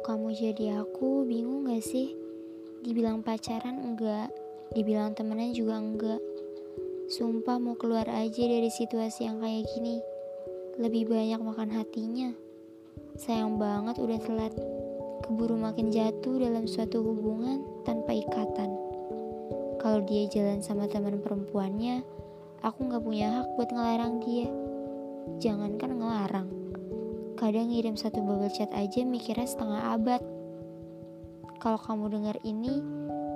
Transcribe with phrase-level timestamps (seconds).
[0.00, 2.16] kamu jadi aku, bingung gak sih?
[2.80, 4.32] Dibilang pacaran enggak,
[4.72, 6.20] dibilang temenan juga enggak.
[7.12, 10.00] Sumpah mau keluar aja dari situasi yang kayak gini.
[10.80, 12.32] Lebih banyak makan hatinya.
[13.20, 14.54] Sayang banget udah telat.
[15.26, 18.72] Keburu makin jatuh dalam suatu hubungan tanpa ikatan.
[19.80, 22.00] Kalau dia jalan sama teman perempuannya,
[22.64, 24.48] aku gak punya hak buat ngelarang dia.
[25.40, 26.48] Jangankan ngelarang,
[27.40, 30.20] Kadang ngirim satu bubble chat aja mikirnya setengah abad.
[31.56, 32.84] Kalau kamu dengar ini,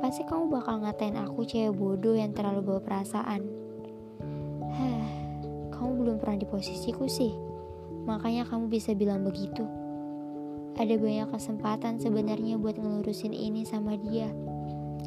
[0.00, 3.44] pasti kamu bakal ngatain aku cewek bodoh yang terlalu bawa perasaan.
[4.72, 5.04] Hah,
[5.76, 7.36] kamu belum pernah di posisiku sih.
[8.08, 9.68] Makanya kamu bisa bilang begitu.
[10.80, 14.32] Ada banyak kesempatan sebenarnya buat ngelurusin ini sama dia.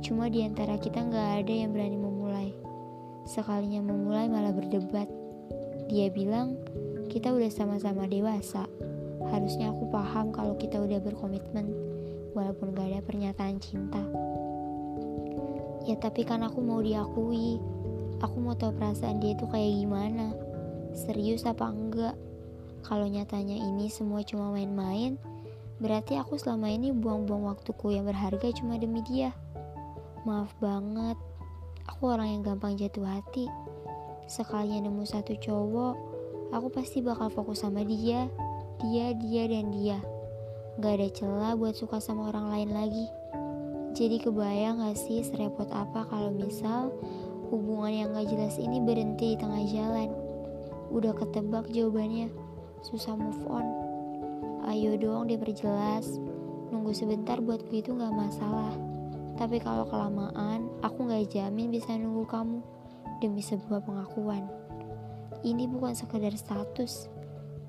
[0.00, 2.56] Cuma di antara kita nggak ada yang berani memulai.
[3.28, 5.12] Sekalinya memulai malah berdebat.
[5.92, 6.56] Dia bilang,
[7.08, 8.68] kita udah sama-sama dewasa.
[9.32, 11.72] Harusnya aku paham kalau kita udah berkomitmen,
[12.36, 14.04] walaupun gak ada pernyataan cinta.
[15.88, 17.56] Ya tapi kan aku mau diakui.
[18.20, 20.36] Aku mau tahu perasaan dia itu kayak gimana.
[20.92, 22.12] Serius apa enggak?
[22.84, 25.16] Kalau nyatanya ini semua cuma main-main,
[25.80, 29.32] berarti aku selama ini buang-buang waktuku yang berharga cuma demi dia.
[30.28, 31.16] Maaf banget,
[31.88, 33.48] aku orang yang gampang jatuh hati.
[34.28, 36.07] Sekalinya nemu satu cowok,
[36.52, 38.28] aku pasti bakal fokus sama dia,
[38.80, 39.98] dia, dia, dan dia.
[40.78, 43.06] Gak ada celah buat suka sama orang lain lagi.
[43.98, 46.94] Jadi kebayang gak sih serepot apa kalau misal
[47.50, 50.14] hubungan yang gak jelas ini berhenti di tengah jalan.
[50.94, 52.30] Udah ketebak jawabannya,
[52.86, 53.66] susah move on.
[54.68, 56.20] Ayo dong diperjelas,
[56.70, 58.72] nunggu sebentar buatku itu gak masalah.
[59.34, 62.58] Tapi kalau kelamaan, aku gak jamin bisa nunggu kamu
[63.18, 64.46] demi sebuah pengakuan.
[65.46, 67.06] Ini bukan sekedar status,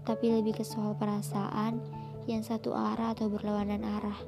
[0.01, 1.77] tapi lebih ke soal perasaan
[2.25, 4.19] yang satu arah atau berlawanan arah.